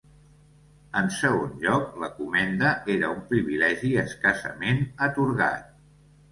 [1.01, 5.73] En segon lloc, la comenda era un privilegi escassament atorgat.